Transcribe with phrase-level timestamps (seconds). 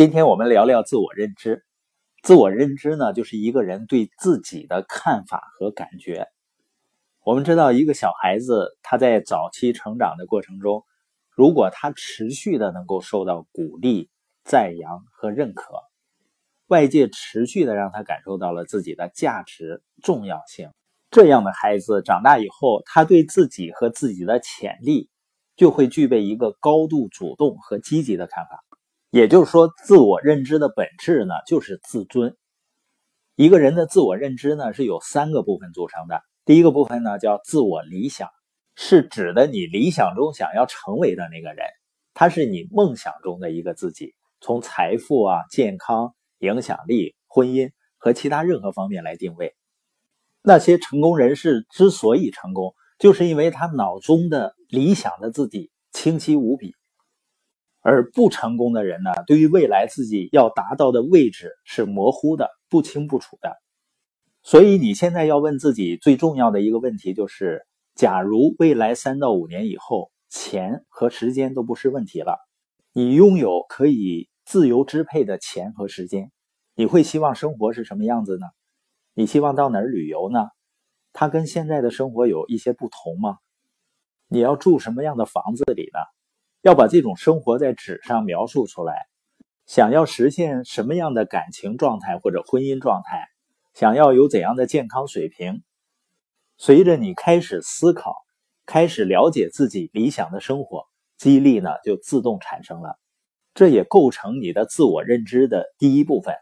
[0.00, 1.62] 今天我们聊聊自我认知。
[2.22, 6.26] 自我认知呢，就是一个人对自己的看法和感觉。
[7.22, 10.86] 我们知道，一个小孩子他在早期成长的过程中，
[11.28, 14.08] 如果他持续的能够受到鼓励、
[14.42, 15.74] 赞扬和认可，
[16.68, 20.70] 外界持续的让他感受到了自己的价值重要性，
[21.10, 25.10] 这样的孩子长大以后，他对自己和自己的潜力
[25.56, 28.64] 就会具备一个高度主动和积极的看法。
[29.10, 32.36] 也就是说，自我认知的本质呢，就是自尊。
[33.34, 36.22] 一个人的自我认知呢，是有三个部分组成的。
[36.44, 38.28] 第一个部分呢，叫自我理想，
[38.76, 41.66] 是指的你理想中想要成为的那个人，
[42.14, 44.14] 他是你梦想中的一个自己。
[44.40, 49.56] 从财富啊、健康、影响力、婚姻和其他任何方面来定位。
[50.40, 56.76] 那些成功人士之所以成功，就是因为他脑中的理想的自己清晰无比。
[57.82, 63.56] 而不成功的人呢，对于未来自己要达到的位置是模糊的、不清不楚的。
[64.42, 72.38] 所以你现在要问自己最重要的一个问题就是：假如未来三到五年以后，钱和时间都不是问题了，
[72.92, 76.32] 你拥有可以自由支配的钱和时间，
[76.74, 78.46] 你会希望生活是什么样子呢？
[79.14, 80.48] 你希望到哪儿旅游呢？
[81.12, 83.38] 它跟现在的生活有一些不同吗？
[84.28, 85.98] 你要住什么样的房子里呢？
[86.62, 89.06] 要把这种生活在纸上描述出来，
[89.66, 93.28] 想要实现什么样的感情状态或者婚姻状态，
[93.72, 95.62] 想要有怎样的健康水平，
[96.58, 98.14] 随着你开始思考，
[98.66, 100.84] 开始了解自己理想的生活，
[101.16, 102.98] 激励呢就自动产生了。
[103.54, 106.34] 这也构成你的自我认知的第一部分。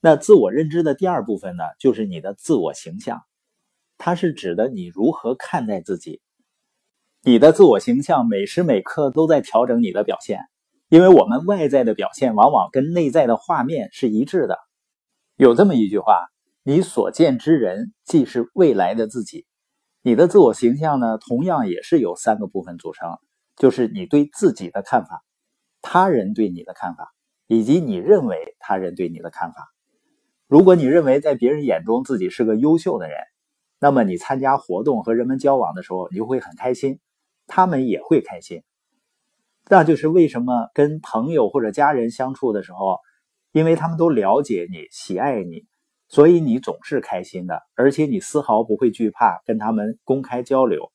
[0.00, 3.22] 那自我认知的第二部分呢，就是你的自我形象，
[3.98, 6.20] 它是指的你如何看待自己。
[7.24, 10.40] 你的自我形象每时每刻都在调整你的表现，
[10.88, 14.58] 因为我们外在的表现往往跟内在的画面是一致的。
[15.36, 16.26] 有这么一句话
[16.64, 19.46] ：“你所见之人，即是未来的自己。”
[20.02, 23.16] 你的自我形象呢，同样也是由三个部分组成，
[23.54, 25.22] 就是你对自己的看法、
[25.80, 27.12] 他人对你的看法，
[27.46, 29.68] 以及你认为他人对你的看法。
[30.48, 33.16] 如果你认为在别人眼中自己是个优秀的人，
[33.78, 36.98] 那么你参加活动和人们交往的时候，你就会很开心。
[37.54, 38.62] 他们也会开心，
[39.68, 42.96] 那就是为什么跟朋友或者家人相处的时候，
[43.52, 45.66] 因为他们都了解你、喜爱你，
[46.08, 50.90] 所以你总是开心的，而且你丝毫不会惧怕跟他们公开交流，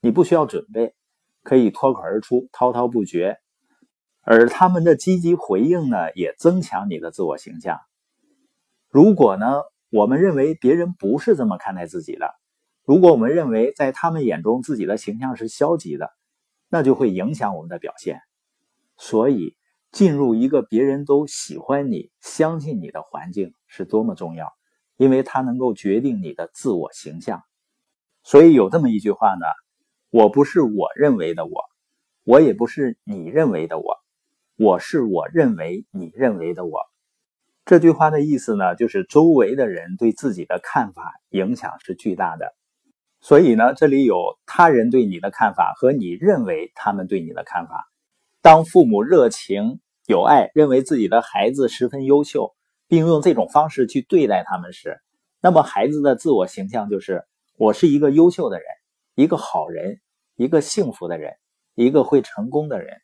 [0.00, 0.94] 你不需要准备，
[1.42, 3.36] 可以脱口而出、滔滔不绝，
[4.22, 7.78] 而他们的积极回应呢，也增强你的自我形象。
[8.88, 12.34] 如果呢，我们认为别人不是这么看待自己的。
[12.90, 16.10] 如果我们认为在他们眼中自己的形象是消极的，
[16.68, 18.20] 那就会影响我们的表现。
[18.96, 19.54] 所以，
[19.92, 24.48] 进入一个别人都喜欢你、相信你的环境是多么重要，
[24.96, 27.44] 因为它能够决定你的自我形象。
[28.24, 29.46] 所以有这么一句话呢
[30.10, 31.62] ：“我不是我认为的我，
[32.24, 33.98] 我也不是你认为的我，
[34.56, 36.80] 我是我认为你认为的我。”
[37.64, 42.52] 这句话的意思呢，就是周围的人对自己的看法影响是巨大的。
[43.22, 47.86] 所以呢，这里有他人对你的看法和你认为他们对你的看法。
[48.40, 52.54] 当父母热情有爱，认为自己的孩子十分优秀，
[52.88, 55.02] 并用这种方式去对待他们时，
[55.42, 57.24] 那么孩子的自我形象就是
[57.58, 58.64] 我是一个优秀的人，
[59.14, 60.00] 一个好人，
[60.36, 61.34] 一个幸福的人，
[61.74, 62.96] 一个会成功的人。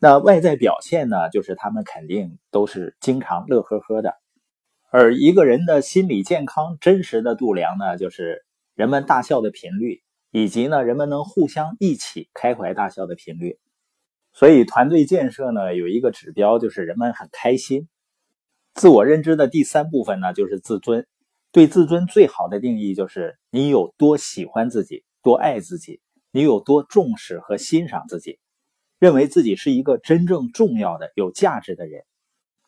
[0.00, 4.16] 那外在表现呢，就是他们肯定都是经常乐呵呵的。
[4.90, 8.44] 而一个人的心理健康真实的度量呢，就是。
[8.78, 13.58] 人们大笑的频率，以及呢，人们能互相一起开怀大笑的频率。
[14.32, 17.88] 所以，团队建设呢，有一个指标就是人们很开心。
[18.74, 21.08] 自我认知的第三部分呢，就是自尊。
[21.50, 26.00] 对自尊最好的定义就是你有多喜欢自己，多爱自己，
[26.30, 28.38] 你有多重视和欣赏自己，
[29.00, 32.04] 认为自己是一个真正重要的、有价值的人。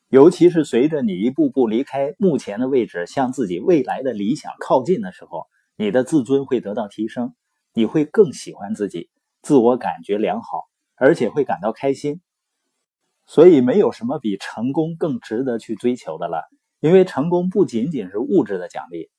[0.09, 5.47] 尤其是随着你一步步离开目前的位置，向自己未来的理想靠近的时候。
[5.75, 7.35] 你的自尊会得到提升，
[7.73, 9.09] 你会更喜欢自己，
[9.41, 10.65] 自我感觉良好，
[10.95, 12.21] 而且会感到开心。
[13.25, 16.43] 所以，没有什么比成功更值得去追求的了。
[16.81, 19.11] 因为成功不仅仅是物质的奖励，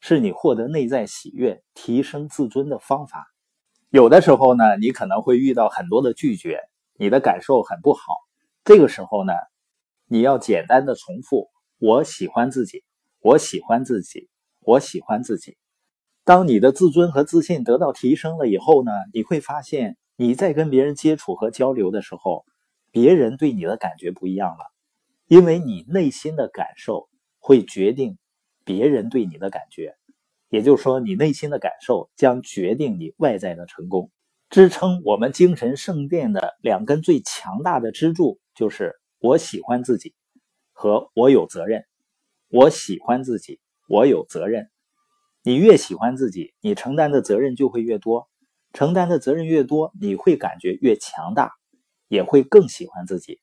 [0.00, 3.26] 是你获得内在喜悦、提升自尊的方法。
[3.90, 6.58] 有的时候呢，你可能会遇到很多的拒绝，
[6.98, 8.00] 你的感受很不好。
[8.64, 9.34] 这个时候呢，
[10.06, 12.84] 你要简单的重复：“我喜欢自己，
[13.20, 14.30] 我喜欢自己，
[14.60, 15.58] 我喜欢自己。”
[16.30, 22.44] 当你的自尊和自信得到提升了以后呢，你会发现你在跟别人接触和交流的时候，
[22.92, 24.64] 别人对你的感觉不一样了，
[25.26, 27.08] 因为你内心的感受
[27.40, 28.16] 会决定
[28.64, 29.96] 别人对你的感觉，
[30.50, 34.12] 也就是说，你内心的感受将决定你外在的成功。
[34.50, 40.14] 支撑我们精神圣殿的两根最强大的支柱，就是我喜欢自己
[40.70, 41.84] 和我有责任。
[42.50, 44.70] 我喜欢自己，我有责任。
[45.42, 48.28] 你越喜欢自己，你承担的责任就会越多。
[48.72, 51.52] 承担的责任越多，你会感觉越强大，
[52.08, 53.40] 也会更喜欢自己。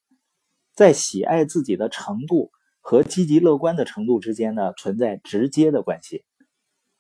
[0.76, 2.52] 在喜爱自己的程度
[2.82, 6.24] 和积极乐观的程度之间呢，存在直接的关系。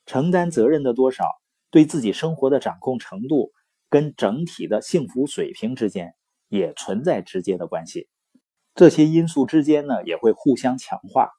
[0.07, 1.25] 承担责任的多少，
[1.69, 3.51] 对自己生活的掌控程度，
[3.89, 6.15] 跟整体的幸福水平之间
[6.49, 8.09] 也存在直接的关系。
[8.73, 11.29] 这些因素之间呢，也会互相强化。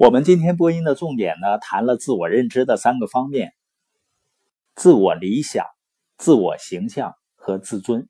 [0.00, 3.52] 我们今天播音的重点呢，谈了自我认知的三个方面：
[4.74, 5.66] 自我理想。
[6.16, 8.08] 自我形象和自尊。